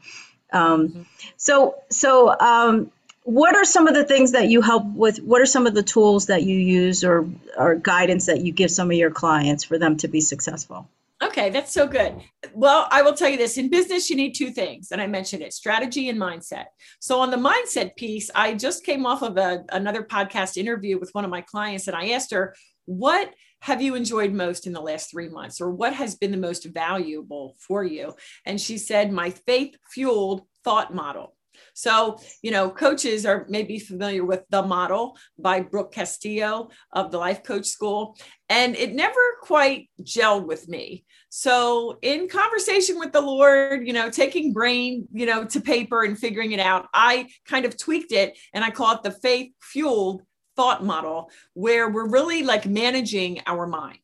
Um, 0.52 0.88
mm-hmm. 0.88 1.02
So 1.36 1.76
so 1.90 2.38
um, 2.38 2.90
what 3.24 3.56
are 3.56 3.64
some 3.64 3.88
of 3.88 3.94
the 3.94 4.04
things 4.04 4.32
that 4.32 4.48
you 4.48 4.60
help 4.60 4.84
with? 4.84 5.18
What 5.18 5.40
are 5.40 5.46
some 5.46 5.66
of 5.66 5.74
the 5.74 5.82
tools 5.82 6.26
that 6.26 6.42
you 6.42 6.56
use 6.56 7.04
or 7.04 7.28
or 7.56 7.74
guidance 7.74 8.26
that 8.26 8.40
you 8.40 8.52
give 8.52 8.70
some 8.70 8.90
of 8.90 8.96
your 8.96 9.10
clients 9.10 9.64
for 9.64 9.78
them 9.78 9.96
to 9.98 10.08
be 10.08 10.20
successful? 10.20 10.88
Okay, 11.22 11.50
that's 11.50 11.72
so 11.72 11.86
good. 11.86 12.16
Well, 12.54 12.88
I 12.90 13.02
will 13.02 13.12
tell 13.12 13.28
you 13.28 13.36
this 13.36 13.58
in 13.58 13.68
business, 13.68 14.08
you 14.08 14.16
need 14.16 14.32
two 14.32 14.50
things. 14.50 14.90
And 14.90 15.02
I 15.02 15.06
mentioned 15.06 15.42
it 15.42 15.52
strategy 15.52 16.08
and 16.08 16.18
mindset. 16.18 16.66
So, 16.98 17.20
on 17.20 17.30
the 17.30 17.36
mindset 17.36 17.94
piece, 17.96 18.30
I 18.34 18.54
just 18.54 18.84
came 18.84 19.04
off 19.04 19.22
of 19.22 19.36
a, 19.36 19.62
another 19.70 20.02
podcast 20.02 20.56
interview 20.56 20.98
with 20.98 21.10
one 21.12 21.24
of 21.24 21.30
my 21.30 21.42
clients, 21.42 21.88
and 21.88 21.96
I 21.96 22.10
asked 22.10 22.32
her, 22.32 22.54
What 22.86 23.34
have 23.60 23.82
you 23.82 23.94
enjoyed 23.94 24.32
most 24.32 24.66
in 24.66 24.72
the 24.72 24.80
last 24.80 25.10
three 25.10 25.28
months? 25.28 25.60
Or 25.60 25.70
what 25.70 25.92
has 25.92 26.14
been 26.14 26.30
the 26.30 26.38
most 26.38 26.64
valuable 26.64 27.54
for 27.58 27.84
you? 27.84 28.14
And 28.46 28.58
she 28.58 28.78
said, 28.78 29.12
My 29.12 29.28
faith 29.30 29.76
fueled 29.92 30.42
thought 30.64 30.94
model. 30.94 31.36
So, 31.74 32.18
you 32.42 32.50
know, 32.50 32.70
coaches 32.70 33.24
are 33.26 33.46
maybe 33.48 33.78
familiar 33.78 34.24
with 34.24 34.44
The 34.50 34.62
Model 34.62 35.16
by 35.38 35.60
Brooke 35.60 35.92
Castillo 35.92 36.70
of 36.92 37.10
the 37.10 37.18
Life 37.18 37.42
Coach 37.42 37.66
School. 37.66 38.16
And 38.48 38.76
it 38.76 38.94
never 38.94 39.20
quite 39.42 39.90
gelled 40.02 40.46
with 40.46 40.68
me. 40.68 41.04
So, 41.28 41.98
in 42.02 42.28
conversation 42.28 42.98
with 42.98 43.12
the 43.12 43.20
Lord, 43.20 43.86
you 43.86 43.92
know, 43.92 44.10
taking 44.10 44.52
brain, 44.52 45.06
you 45.12 45.26
know, 45.26 45.44
to 45.44 45.60
paper 45.60 46.02
and 46.02 46.18
figuring 46.18 46.52
it 46.52 46.60
out, 46.60 46.88
I 46.92 47.28
kind 47.46 47.64
of 47.64 47.76
tweaked 47.76 48.12
it 48.12 48.36
and 48.52 48.64
I 48.64 48.70
call 48.70 48.94
it 48.96 49.02
the 49.02 49.12
faith 49.12 49.52
fueled 49.60 50.22
thought 50.56 50.84
model, 50.84 51.30
where 51.54 51.88
we're 51.88 52.10
really 52.10 52.42
like 52.42 52.66
managing 52.66 53.40
our 53.46 53.66
mind. 53.66 54.00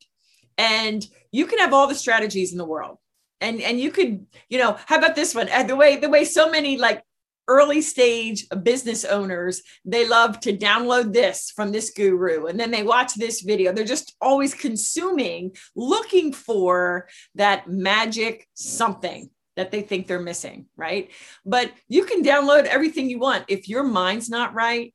And 0.57 1.05
you 1.31 1.45
can 1.45 1.59
have 1.59 1.73
all 1.73 1.87
the 1.87 1.95
strategies 1.95 2.51
in 2.51 2.57
the 2.57 2.65
world 2.65 2.97
and 3.41 3.61
and 3.61 3.79
you 3.79 3.91
could 3.91 4.25
you 4.49 4.57
know 4.57 4.77
how 4.85 4.97
about 4.97 5.15
this 5.15 5.35
one 5.35 5.49
uh, 5.49 5.63
the 5.63 5.75
way 5.75 5.97
the 5.97 6.09
way 6.09 6.25
so 6.25 6.49
many 6.49 6.77
like 6.77 7.03
early 7.47 7.81
stage 7.81 8.45
business 8.63 9.05
owners, 9.05 9.61
they 9.85 10.07
love 10.07 10.39
to 10.41 10.55
download 10.55 11.13
this 11.13 11.51
from 11.55 11.71
this 11.71 11.91
guru 11.91 12.45
and 12.45 12.59
then 12.59 12.71
they 12.71 12.83
watch 12.83 13.15
this 13.15 13.41
video. 13.41 13.71
They're 13.71 13.85
just 13.85 14.15
always 14.21 14.53
consuming, 14.53 15.55
looking 15.75 16.33
for 16.33 17.07
that 17.35 17.69
magic 17.69 18.47
something 18.53 19.29
that 19.55 19.71
they 19.71 19.81
think 19.81 20.07
they're 20.07 20.19
missing, 20.19 20.67
right? 20.75 21.09
But 21.45 21.71
you 21.87 22.05
can 22.05 22.23
download 22.23 22.65
everything 22.65 23.09
you 23.09 23.19
want. 23.19 23.45
If 23.47 23.67
your 23.67 23.83
mind's 23.83 24.29
not 24.29 24.53
right, 24.53 24.93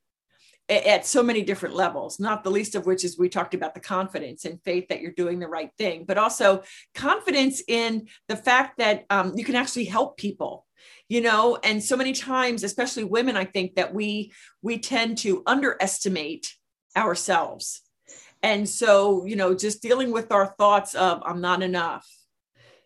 at 0.69 1.05
so 1.05 1.21
many 1.21 1.41
different 1.41 1.75
levels, 1.75 2.19
not 2.19 2.43
the 2.43 2.49
least 2.49 2.75
of 2.75 2.85
which 2.85 3.03
is 3.03 3.17
we 3.17 3.27
talked 3.27 3.53
about 3.53 3.73
the 3.73 3.79
confidence 3.79 4.45
and 4.45 4.63
faith 4.63 4.87
that 4.87 5.01
you're 5.01 5.11
doing 5.11 5.39
the 5.39 5.47
right 5.47 5.71
thing, 5.77 6.05
but 6.07 6.17
also 6.17 6.63
confidence 6.95 7.61
in 7.67 8.07
the 8.29 8.37
fact 8.37 8.77
that 8.77 9.03
um, 9.09 9.33
you 9.35 9.43
can 9.43 9.55
actually 9.55 9.85
help 9.85 10.17
people 10.17 10.65
you 11.09 11.21
know? 11.21 11.57
And 11.63 11.83
so 11.83 11.95
many 11.95 12.13
times 12.13 12.63
especially 12.63 13.03
women 13.03 13.37
i 13.37 13.45
think 13.45 13.75
that 13.75 13.93
we 13.93 14.31
we 14.61 14.77
tend 14.77 15.17
to 15.19 15.43
underestimate 15.45 16.53
ourselves. 16.95 17.81
And 18.41 18.67
so 18.67 19.25
you 19.25 19.35
know 19.35 19.55
just 19.55 19.81
dealing 19.81 20.11
with 20.11 20.31
our 20.31 20.47
thoughts 20.57 20.95
of 20.95 21.21
i'm 21.25 21.41
not 21.41 21.63
enough 21.63 22.07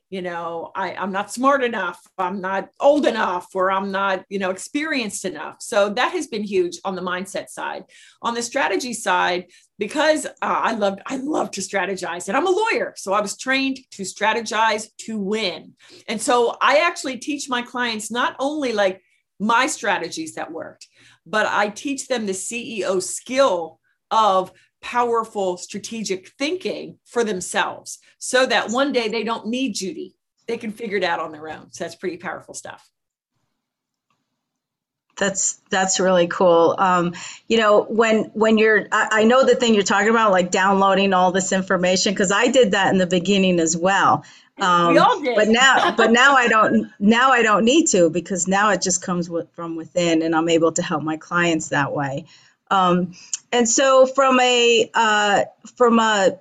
you 0.09 0.21
know 0.21 0.71
I, 0.75 0.93
i'm 0.93 1.11
not 1.11 1.31
smart 1.31 1.63
enough 1.63 1.99
i'm 2.17 2.39
not 2.39 2.69
old 2.79 3.05
enough 3.05 3.47
or 3.53 3.71
i'm 3.71 3.91
not 3.91 4.23
you 4.29 4.39
know 4.39 4.51
experienced 4.51 5.25
enough. 5.25 5.57
So 5.59 5.89
that 5.89 6.11
has 6.11 6.27
been 6.27 6.43
huge 6.43 6.79
on 6.85 6.95
the 6.95 7.01
mindset 7.01 7.49
side. 7.49 7.83
On 8.21 8.33
the 8.33 8.41
strategy 8.41 8.93
side 8.93 9.47
because 9.77 10.25
uh, 10.25 10.29
i 10.41 10.73
love 10.73 10.97
i 11.05 11.17
love 11.17 11.51
to 11.51 11.61
strategize 11.61 12.27
and 12.27 12.37
i'm 12.37 12.47
a 12.47 12.49
lawyer 12.49 12.93
so 12.95 13.13
i 13.13 13.21
was 13.21 13.37
trained 13.37 13.79
to 13.91 14.03
strategize 14.03 14.87
to 14.97 15.19
win 15.19 15.73
and 16.07 16.21
so 16.21 16.55
i 16.61 16.77
actually 16.79 17.17
teach 17.17 17.49
my 17.49 17.61
clients 17.61 18.11
not 18.11 18.35
only 18.39 18.73
like 18.73 19.01
my 19.39 19.67
strategies 19.67 20.35
that 20.35 20.51
worked 20.51 20.87
but 21.25 21.45
i 21.47 21.69
teach 21.69 22.07
them 22.07 22.25
the 22.25 22.31
ceo 22.33 23.01
skill 23.01 23.79
of 24.11 24.51
powerful 24.81 25.57
strategic 25.57 26.29
thinking 26.37 26.97
for 27.05 27.23
themselves 27.23 27.99
so 28.19 28.45
that 28.45 28.69
one 28.69 28.91
day 28.91 29.07
they 29.07 29.23
don't 29.23 29.47
need 29.47 29.73
Judy. 29.73 30.15
They 30.47 30.57
can 30.57 30.71
figure 30.71 30.97
it 30.97 31.03
out 31.03 31.19
on 31.19 31.31
their 31.31 31.49
own. 31.49 31.71
So 31.71 31.83
that's 31.83 31.95
pretty 31.95 32.17
powerful 32.17 32.53
stuff. 32.53 32.87
That's 35.17 35.59
that's 35.69 35.99
really 35.99 36.27
cool. 36.27 36.75
Um, 36.77 37.13
you 37.47 37.57
know, 37.57 37.83
when 37.83 38.25
when 38.33 38.57
you're, 38.57 38.87
I, 38.91 39.07
I, 39.11 39.23
know 39.23 39.43
the 39.43 39.55
thing 39.55 39.73
you're 39.73 39.83
talking 39.83 40.09
about, 40.09 40.31
like 40.31 40.51
downloading 40.51 41.13
all 41.13 41.31
this 41.31 41.51
information, 41.51 42.13
because 42.13 42.31
I 42.31 42.47
did 42.47 42.71
that 42.71 42.91
in 42.91 42.99
the 42.99 43.07
beginning 43.07 43.59
as 43.59 43.75
well. 43.75 44.23
Um, 44.59 44.93
we 44.93 44.99
all 44.99 45.19
did. 45.19 45.35
but 45.35 45.47
now, 45.47 45.95
but 45.95 46.11
now 46.11 46.35
I 46.35 46.47
don't. 46.47 46.91
Now 46.99 47.31
I 47.31 47.41
don't 47.41 47.65
need 47.65 47.87
to 47.89 48.09
because 48.09 48.47
now 48.47 48.69
it 48.71 48.81
just 48.81 49.01
comes 49.01 49.29
with, 49.29 49.51
from 49.53 49.75
within, 49.75 50.21
and 50.21 50.35
I'm 50.35 50.49
able 50.49 50.71
to 50.73 50.81
help 50.81 51.03
my 51.03 51.17
clients 51.17 51.69
that 51.69 51.93
way. 51.93 52.25
Um, 52.69 53.13
and 53.51 53.67
so 53.67 54.05
from 54.05 54.39
a 54.39 54.89
uh, 54.93 55.43
from 55.75 55.99
a 55.99 56.37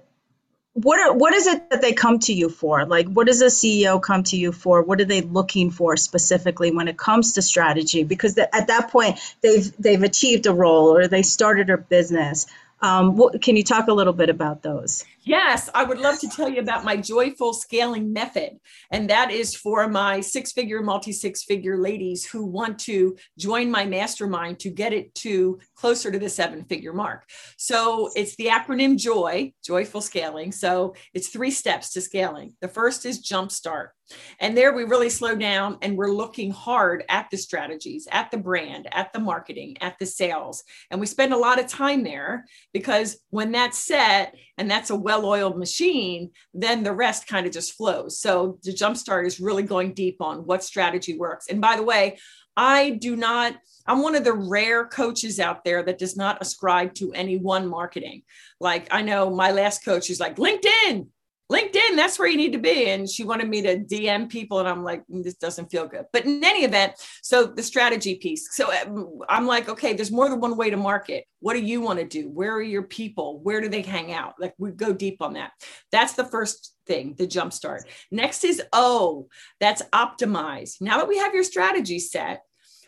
what 0.77 1.01
are, 1.01 1.15
what 1.15 1.33
is 1.33 1.47
it 1.47 1.71
that 1.71 1.81
they 1.81 1.95
come 1.95 2.19
to 2.19 2.35
you 2.35 2.51
for? 2.51 2.85
Like, 2.85 3.09
what 3.09 3.27
does 3.27 3.41
a 3.41 3.47
CEO 3.47 4.01
come 4.01 4.25
to 4.25 4.37
you 4.37 4.53
for? 4.53 4.83
What 4.83 5.01
are 5.01 5.07
they 5.07 5.23
looking 5.23 5.71
for 5.71 5.97
specifically 5.97 6.71
when 6.71 6.87
it 6.87 6.99
comes 6.99 7.33
to 7.33 7.43
strategy? 7.43 8.05
Because 8.05 8.35
the, 8.35 8.55
at 8.55 8.67
that 8.67 8.91
point, 8.91 9.19
they've 9.41 9.73
they've 9.79 10.03
achieved 10.03 10.45
a 10.45 10.53
role 10.53 10.95
or 10.95 11.09
they 11.09 11.23
started 11.23 11.71
a 11.71 11.79
business. 11.79 12.47
Um, 12.83 13.17
what, 13.17 13.41
can 13.41 13.57
you 13.57 13.65
talk 13.65 13.89
a 13.89 13.95
little 13.95 14.13
bit 14.13 14.29
about 14.29 14.63
those? 14.63 15.03
Yes, 15.27 15.69
I 15.75 15.83
would 15.83 15.99
love 15.99 16.21
to 16.21 16.29
tell 16.29 16.49
you 16.49 16.61
about 16.61 16.85
my 16.85 16.97
joyful 16.97 17.53
scaling 17.53 18.13
method. 18.13 18.61
And 18.93 19.11
that 19.11 19.33
is 19.33 19.57
for 19.57 19.89
my 19.89 20.21
six 20.21 20.53
figure, 20.53 20.81
multi 20.83 21.11
six 21.11 21.43
figure 21.43 21.77
ladies 21.77 22.25
who 22.25 22.47
want 22.47 22.79
to 22.81 23.17
join 23.37 23.69
my 23.69 23.85
mastermind 23.87 24.61
to 24.61 24.71
get 24.71 24.93
it 24.93 25.13
to 25.17 25.59
closer 25.75 26.13
to 26.13 26.19
the 26.21 26.29
seven 26.29 26.65
figure 26.67 26.93
mark. 26.93 27.29
So 27.57 28.09
it's 28.15 28.37
the 28.37 28.47
acronym 28.47 28.97
JOY, 28.97 29.53
joyful 29.65 30.01
scaling. 30.01 30.53
So 30.53 30.95
it's 31.13 31.29
three 31.29 31.51
steps 31.51 31.93
to 31.95 32.01
scaling. 32.01 32.55
The 32.61 32.69
first 32.69 33.05
is 33.05 33.27
jumpstart. 33.27 33.89
And 34.39 34.57
there 34.57 34.73
we 34.73 34.85
really 34.85 35.11
slow 35.11 35.35
down 35.35 35.79
and 35.83 35.97
we're 35.97 36.13
looking 36.13 36.51
hard 36.53 37.03
at 37.09 37.27
the 37.31 37.37
strategies, 37.37 38.07
at 38.13 38.31
the 38.31 38.39
brand, 38.39 38.87
at 38.93 39.13
the 39.13 39.19
marketing, 39.19 39.77
at 39.81 39.99
the 39.99 40.07
sales. 40.07 40.63
And 40.91 41.01
we 41.01 41.07
spend 41.07 41.33
a 41.33 41.39
lot 41.39 41.59
of 41.59 41.67
time 41.67 42.05
there 42.05 42.45
because 42.73 43.19
when 43.31 43.51
that's 43.51 43.79
set 43.79 44.35
and 44.59 44.71
that's 44.71 44.91
a 44.91 44.97
well 44.97 45.27
oiled 45.27 45.59
machine, 45.59 46.31
then 46.55 46.83
the 46.83 46.93
rest 46.93 47.27
kind 47.27 47.47
of 47.47 47.53
just 47.53 47.75
flows. 47.75 48.21
So 48.21 48.59
the 48.63 48.73
jumpstart 48.73 49.27
is 49.27 49.41
really 49.41 49.63
going 49.63 49.95
deep 49.95 50.21
on 50.21 50.47
what 50.47 50.65
strategy 50.65 51.17
works. 51.17 51.47
And 51.49 51.61
by 51.61 51.77
the 51.77 51.83
way, 51.83 52.19
I 52.57 52.91
do 52.91 53.17
not, 53.17 53.55
I'm 53.87 54.03
one 54.03 54.15
of 54.15 54.25
the 54.25 54.33
rare 54.33 54.87
coaches 54.87 55.39
out 55.39 55.63
there 55.65 55.83
that 55.83 55.99
does 55.99 56.17
not 56.17 56.39
ascribe 56.41 56.95
to 56.95 57.13
any 57.13 57.37
one 57.37 57.69
marketing. 57.69 58.23
Like 58.61 58.89
I 58.91 59.03
know 59.03 59.31
my 59.31 59.53
last 59.53 59.85
coach 59.85 60.09
is 60.09 60.21
like 60.21 60.37
LinkedIn, 60.37 61.09
LinkedIn, 61.51 61.95
that's 61.95 62.19
where 62.19 62.27
you 62.27 62.37
need 62.37 62.53
to 62.55 62.59
be. 62.59 62.89
And 62.89 63.09
she 63.09 63.23
wanted 63.23 63.49
me 63.49 63.63
to 63.63 63.79
DM 63.79 64.29
people. 64.29 64.59
And 64.59 64.69
I'm 64.69 64.83
like, 64.83 65.05
mm, 65.07 65.23
this 65.23 65.35
doesn't 65.35 65.71
feel 65.71 65.87
good. 65.87 66.07
But 66.13 66.25
in 66.25 66.43
any 66.43 66.65
event, 66.65 66.95
so 67.23 67.47
the 67.47 67.63
strategy 67.63 68.17
piece. 68.17 68.49
So 68.57 68.73
um, 68.73 69.21
I'm 69.29 69.47
like, 69.47 69.69
okay, 69.69 69.93
there's 69.93 70.11
more 70.11 70.29
than 70.29 70.41
one 70.41 70.57
way 70.57 70.71
to 70.71 70.77
market. 70.77 71.25
What 71.39 71.55
do 71.55 71.61
you 71.61 71.81
want 71.81 72.01
to 72.01 72.05
do? 72.05 72.29
Where 72.29 72.55
are 72.55 72.63
your 72.63 72.83
people? 72.83 73.41
Where 73.41 73.61
do 73.61 73.69
they 73.69 73.83
hang 73.83 74.13
out? 74.13 74.35
Like 74.41 74.55
we 74.59 74.73
go 74.73 74.93
deep 74.93 75.23
on 75.23 75.35
that. 75.35 75.53
That's 75.93 76.15
the 76.15 76.25
first 76.25 76.75
thing, 76.87 77.15
the 77.17 77.27
jump 77.27 77.53
start. 77.53 77.85
Next 78.11 78.45
is 78.45 78.63
O, 78.73 79.29
that's 79.61 79.83
optimize. 79.93 80.81
Now 80.81 80.99
that 80.99 81.09
we 81.09 81.19
have 81.19 81.35
your 81.35 81.45
strategy 81.45 82.01
set, 82.01 82.43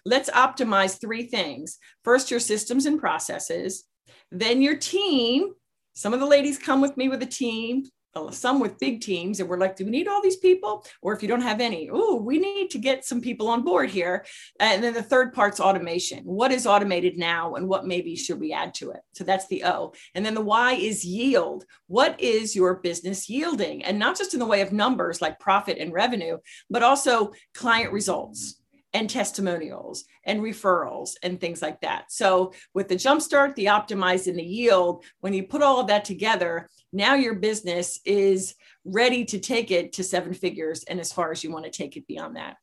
let's 0.05 0.31
optimize 0.31 1.01
three 1.01 1.25
things. 1.25 1.79
First, 2.03 2.31
your 2.31 2.41
systems 2.41 2.87
and 2.87 2.99
processes, 2.99 3.85
then 4.33 4.63
your 4.63 4.77
team. 4.77 5.53
Some 5.95 6.15
of 6.15 6.21
the 6.21 6.27
ladies 6.27 6.59
come 6.59 6.81
with 6.81 6.97
me 6.97 7.09
with 7.09 7.23
a 7.23 7.27
team 7.27 7.85
Uh, 8.15 8.31
some 8.31 8.59
with 8.59 8.79
big 8.79 9.01
teams 9.01 9.39
and 9.39 9.49
we're 9.49 9.59
like 9.59 9.77
do 9.77 9.85
we 9.85 9.91
need 9.91 10.09
all 10.09 10.23
these 10.23 10.37
people? 10.37 10.85
Or 11.03 11.15
if 11.15 11.23
you 11.23 11.29
don't 11.29 11.43
have 11.43 11.61
any 11.61 11.89
oh 11.93 12.17
we 12.17 12.39
need 12.39 12.71
to 12.71 12.79
get 12.79 13.05
some 13.05 13.21
people 13.21 13.49
on 13.49 13.63
board 13.63 13.91
here. 13.91 14.25
And 14.61 14.83
then 14.83 14.95
the 14.95 15.03
third 15.03 15.33
part's 15.33 15.61
automation. 15.61 16.25
What 16.25 16.53
is 16.53 16.67
automated 16.67 17.17
now 17.19 17.55
and 17.55 17.69
what 17.69 17.87
maybe 17.87 18.17
should 18.17 18.41
we 18.41 18.53
add 18.53 18.75
to 18.75 18.91
it? 18.93 19.01
So 19.13 19.25
that's 19.25 19.47
the 19.49 19.65
o. 19.65 19.93
And 20.15 20.25
then 20.25 20.35
the 20.35 20.41
y 20.41 20.73
is 20.73 21.05
yield. 21.05 21.65
What 21.87 22.21
is 22.21 22.57
your 22.57 22.77
business 22.77 23.29
yielding? 23.29 23.85
And 23.85 23.99
not 23.99 24.17
just 24.17 24.35
in 24.35 24.41
the 24.41 24.47
way 24.47 24.63
of 24.63 24.73
numbers 24.73 25.21
like 25.21 25.39
profit 25.39 25.79
and 25.79 25.93
revenue 25.93 26.39
but 26.71 26.83
also 26.83 27.33
client 27.55 27.93
results 27.93 28.59
and 28.93 29.09
testimonials 29.11 30.05
and 30.25 30.41
referrals 30.41 31.13
and 31.23 31.41
things 31.41 31.61
like 31.61 31.81
that. 31.83 32.11
So 32.11 32.53
with 32.75 32.89
the 32.89 32.95
jumpstart, 32.95 33.55
the 33.55 33.67
optimize 33.67 34.27
and 34.27 34.39
the 34.39 34.45
yield, 34.45 35.05
when 35.21 35.35
you 35.35 35.45
put 35.45 35.63
all 35.63 35.81
of 35.81 35.89
that 35.89 36.05
together, 36.05 36.69
now 36.93 37.15
your 37.15 37.35
business 37.35 38.01
is 38.05 38.55
ready 38.85 39.25
to 39.27 39.39
take 39.39 39.71
it 39.71 39.93
to 39.95 40.05
seven 40.05 40.33
figures 40.33 40.85
and 40.85 41.01
as 41.01 41.13
far 41.13 41.31
as 41.31 41.45
you 41.45 41.53
want 41.53 41.67
to 41.67 41.71
take 41.71 41.97
it 41.97 42.07
beyond 42.07 42.37
that. 42.37 42.57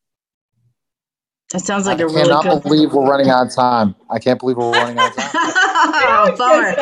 That 1.54 1.62
sounds 1.62 1.86
like 1.86 2.00
I 2.00 2.04
a 2.04 2.08
really 2.08 2.24
good. 2.24 2.32
I 2.32 2.42
cannot 2.42 2.64
believe 2.64 2.94
we're 2.94 3.08
running 3.08 3.30
out 3.30 3.48
of 3.48 3.54
time. 3.54 3.96
I 4.10 4.18
can't 4.18 4.40
believe 4.40 4.58
we're 4.58 4.72
running 4.72 4.98
out 4.98 5.12
of 5.12 5.16
time. 5.16 5.30
oh, 5.34 6.36
bummer. 6.38 6.76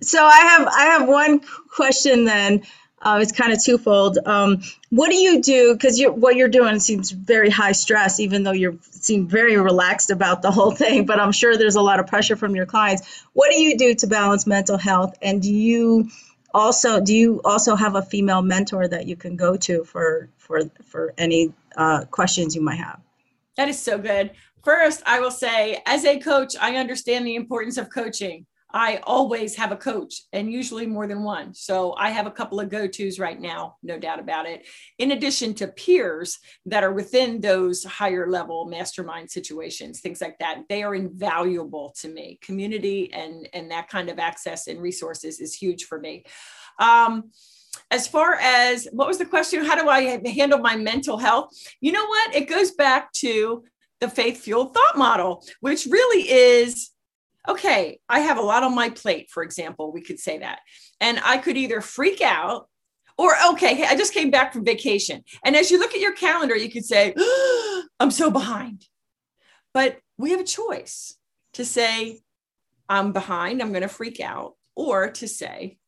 So 0.00 0.24
I 0.24 0.38
have 0.38 0.68
I 0.68 0.84
have 0.84 1.08
one 1.08 1.40
question 1.70 2.24
then. 2.24 2.62
Uh, 3.00 3.20
it's 3.22 3.32
kind 3.32 3.52
of 3.52 3.62
twofold. 3.62 4.18
Um, 4.26 4.62
what 4.90 5.10
do 5.10 5.16
you 5.16 5.40
do? 5.40 5.72
Because 5.74 5.98
you 5.98 6.12
what 6.12 6.36
you're 6.36 6.48
doing 6.48 6.80
seems 6.80 7.10
very 7.10 7.50
high 7.50 7.72
stress, 7.72 8.18
even 8.18 8.42
though 8.42 8.52
you 8.52 8.80
seem 8.90 9.28
very 9.28 9.56
relaxed 9.56 10.10
about 10.10 10.42
the 10.42 10.50
whole 10.50 10.70
thing. 10.82 11.06
But 11.06 11.20
I'm 11.20 11.32
sure 11.32 11.56
there's 11.56 11.76
a 11.76 11.82
lot 11.82 12.00
of 12.00 12.06
pressure 12.06 12.36
from 12.36 12.56
your 12.56 12.66
clients. 12.66 13.24
What 13.32 13.52
do 13.52 13.60
you 13.60 13.78
do 13.78 13.94
to 13.96 14.06
balance 14.06 14.46
mental 14.46 14.78
health? 14.78 15.16
And 15.22 15.40
do 15.40 15.52
you 15.52 16.10
also 16.52 17.00
do 17.00 17.14
you 17.14 17.40
also 17.44 17.76
have 17.76 17.94
a 17.94 18.02
female 18.02 18.42
mentor 18.42 18.88
that 18.88 19.06
you 19.06 19.16
can 19.16 19.36
go 19.36 19.56
to 19.56 19.84
for 19.84 20.28
for 20.36 20.62
for 20.84 21.14
any 21.16 21.52
uh, 21.76 22.04
questions 22.06 22.56
you 22.56 22.62
might 22.62 22.78
have? 22.78 23.00
That 23.56 23.68
is 23.68 23.78
so 23.78 23.98
good. 23.98 24.32
First, 24.64 25.02
I 25.06 25.20
will 25.20 25.30
say, 25.30 25.82
as 25.86 26.04
a 26.04 26.18
coach, 26.18 26.54
I 26.60 26.76
understand 26.76 27.26
the 27.26 27.36
importance 27.36 27.78
of 27.78 27.90
coaching. 27.90 28.46
I 28.70 29.00
always 29.04 29.56
have 29.56 29.72
a 29.72 29.76
coach 29.76 30.22
and 30.32 30.52
usually 30.52 30.86
more 30.86 31.06
than 31.06 31.22
one. 31.22 31.54
So 31.54 31.94
I 31.96 32.10
have 32.10 32.26
a 32.26 32.30
couple 32.30 32.60
of 32.60 32.68
go 32.68 32.86
tos 32.86 33.18
right 33.18 33.40
now, 33.40 33.76
no 33.82 33.98
doubt 33.98 34.20
about 34.20 34.46
it. 34.46 34.66
In 34.98 35.12
addition 35.12 35.54
to 35.54 35.68
peers 35.68 36.38
that 36.66 36.84
are 36.84 36.92
within 36.92 37.40
those 37.40 37.82
higher 37.84 38.28
level 38.28 38.66
mastermind 38.66 39.30
situations, 39.30 40.00
things 40.00 40.20
like 40.20 40.38
that, 40.40 40.62
they 40.68 40.82
are 40.82 40.94
invaluable 40.94 41.94
to 42.00 42.08
me. 42.08 42.38
Community 42.42 43.10
and, 43.12 43.48
and 43.54 43.70
that 43.70 43.88
kind 43.88 44.10
of 44.10 44.18
access 44.18 44.66
and 44.66 44.82
resources 44.82 45.40
is 45.40 45.54
huge 45.54 45.84
for 45.84 45.98
me. 45.98 46.24
Um, 46.78 47.30
as 47.90 48.06
far 48.06 48.34
as 48.34 48.86
what 48.92 49.08
was 49.08 49.18
the 49.18 49.24
question? 49.24 49.64
How 49.64 49.80
do 49.80 49.88
I 49.88 50.20
handle 50.28 50.58
my 50.58 50.76
mental 50.76 51.16
health? 51.16 51.50
You 51.80 51.92
know 51.92 52.04
what? 52.04 52.34
It 52.34 52.48
goes 52.48 52.72
back 52.72 53.12
to 53.14 53.64
the 54.00 54.08
faith 54.08 54.42
fueled 54.42 54.74
thought 54.74 54.96
model, 54.98 55.44
which 55.60 55.86
really 55.86 56.28
is 56.30 56.90
okay, 57.48 57.98
I 58.08 58.20
have 58.20 58.38
a 58.38 58.42
lot 58.42 58.62
on 58.62 58.74
my 58.74 58.90
plate, 58.90 59.30
for 59.30 59.42
example, 59.42 59.90
we 59.90 60.02
could 60.02 60.20
say 60.20 60.38
that. 60.38 60.60
And 61.00 61.20
I 61.24 61.38
could 61.38 61.56
either 61.56 61.80
freak 61.80 62.20
out 62.20 62.68
or, 63.16 63.34
okay, 63.52 63.84
I 63.84 63.96
just 63.96 64.14
came 64.14 64.30
back 64.30 64.52
from 64.52 64.64
vacation. 64.64 65.24
And 65.44 65.56
as 65.56 65.70
you 65.70 65.78
look 65.78 65.94
at 65.94 66.00
your 66.00 66.14
calendar, 66.14 66.54
you 66.54 66.70
could 66.70 66.84
say, 66.84 67.14
oh, 67.16 67.84
I'm 68.00 68.10
so 68.10 68.30
behind. 68.30 68.84
But 69.74 69.98
we 70.18 70.30
have 70.30 70.40
a 70.40 70.44
choice 70.44 71.16
to 71.54 71.64
say, 71.64 72.20
I'm 72.88 73.12
behind, 73.12 73.60
I'm 73.60 73.72
going 73.72 73.82
to 73.82 73.88
freak 73.88 74.20
out, 74.20 74.54
or 74.76 75.10
to 75.10 75.26
say, 75.26 75.78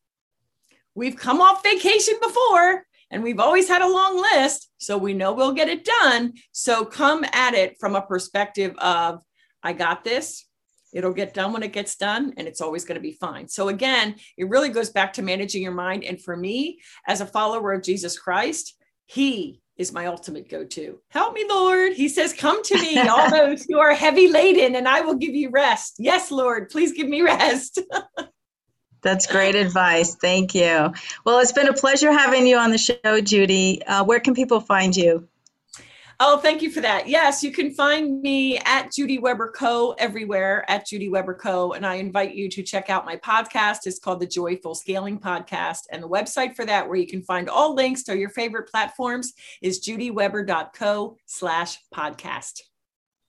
we've 0.95 1.17
come 1.17 1.41
off 1.41 1.63
vacation 1.63 2.15
before 2.21 2.85
and 3.11 3.23
we've 3.23 3.41
always 3.41 3.69
had 3.69 3.83
a 3.83 3.89
long 3.89 4.21
list, 4.21 4.71
so 4.79 4.97
we 4.97 5.15
know 5.15 5.33
we'll 5.33 5.53
get 5.53 5.69
it 5.69 5.85
done. 5.85 6.35
So 6.53 6.85
come 6.85 7.25
at 7.33 7.55
it 7.55 7.77
from 7.81 7.97
a 7.97 8.03
perspective 8.03 8.75
of, 8.79 9.23
I 9.63 9.73
got 9.73 10.05
this. 10.05 10.47
It'll 10.93 11.13
get 11.13 11.35
done 11.35 11.53
when 11.53 11.63
it 11.63 11.73
gets 11.73 11.97
done, 11.97 12.35
and 12.37 12.49
it's 12.49 12.61
always 12.61 12.85
going 12.85 12.97
to 12.97 13.01
be 13.01 13.13
fine. 13.13 13.49
So, 13.49 13.69
again, 13.69 14.17
it 14.37 14.49
really 14.49 14.69
goes 14.69 14.91
back 14.91 15.13
to 15.15 15.23
managing 15.23 15.63
your 15.63 15.73
mind. 15.73 16.05
And 16.05 16.21
for 16.21 16.37
me, 16.37 16.81
as 17.07 17.21
a 17.21 17.27
follower 17.27 17.73
of 17.73 17.83
Jesus 17.83 18.19
Christ, 18.19 18.77
He 19.07 19.61
is 19.77 19.93
my 19.93 20.07
ultimate 20.07 20.49
go 20.49 20.65
to. 20.65 20.99
Help 21.09 21.35
me, 21.35 21.47
Lord. 21.49 21.95
He 21.95 22.09
says, 22.09 22.35
Come 22.35 22.63
to 22.65 22.79
me, 22.81 22.99
all 23.09 23.31
those 23.31 23.65
who 23.69 23.79
are 23.79 23.95
heavy 23.95 24.29
laden, 24.29 24.75
and 24.75 24.87
I 24.87 25.01
will 25.01 25.17
give 25.17 25.35
you 25.35 25.51
rest. 25.51 25.95
Yes, 25.99 26.31
Lord, 26.31 26.69
please 26.69 26.93
give 26.93 27.09
me 27.09 27.23
rest. 27.23 27.81
That's 29.03 29.27
great 29.27 29.55
advice. 29.55 30.15
Thank 30.17 30.55
you. 30.55 30.93
Well, 31.25 31.39
it's 31.39 31.53
been 31.53 31.69
a 31.69 31.73
pleasure 31.73 32.13
having 32.13 32.47
you 32.47 32.59
on 32.59 32.71
the 32.71 32.77
show, 32.77 33.21
Judy. 33.23 33.83
Uh, 33.83 34.05
where 34.05 34.21
can 34.21 34.35
people 34.35 34.61
find 34.61 34.95
you? 34.95 35.27
Oh, 36.23 36.37
thank 36.37 36.61
you 36.61 36.71
for 36.71 36.83
that. 36.83 37.09
Yes, 37.09 37.43
you 37.43 37.51
can 37.51 37.73
find 37.73 38.21
me 38.21 38.59
at 38.59 38.93
Judy 38.93 39.19
Weber 39.19 39.51
Co. 39.57 39.93
everywhere 39.93 40.71
at 40.71 40.87
Judy 40.87 41.09
Weber 41.09 41.33
Co. 41.33 41.73
And 41.73 41.87
I 41.87 41.95
invite 41.95 42.35
you 42.35 42.51
to 42.51 42.63
check 42.63 42.91
out 42.91 43.07
my 43.07 43.17
podcast. 43.17 43.87
It's 43.87 43.99
called 43.99 44.21
the 44.21 44.27
Joyful 44.27 44.75
Scaling 44.75 45.19
Podcast. 45.19 45.85
And 45.91 46.03
the 46.03 46.09
website 46.09 46.57
for 46.57 46.67
that, 46.67 46.87
where 46.87 46.99
you 46.99 47.07
can 47.07 47.23
find 47.23 47.49
all 47.49 47.75
links 47.75 48.03
to 48.03 48.19
your 48.19 48.29
favorite 48.29 48.71
platforms, 48.71 49.33
is 49.63 49.81
judyweber.co 49.81 51.17
slash 51.25 51.79
podcast. 51.95 52.61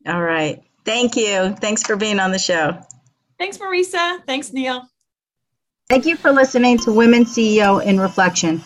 All 0.06 0.22
right. 0.22 0.62
Thank 0.84 1.16
you. 1.16 1.56
Thanks 1.62 1.84
for 1.84 1.96
being 1.96 2.20
on 2.20 2.32
the 2.32 2.40
show. 2.40 2.78
Thanks, 3.40 3.58
Marisa. 3.58 4.20
Thanks, 4.28 4.52
Neil. 4.52 4.86
Thank 5.88 6.06
you 6.06 6.18
for 6.18 6.34
listening 6.34 6.78
to 6.80 6.92
Women 6.92 7.24
CEO 7.24 7.82
in 7.82 8.02
Reflection. 8.02 8.66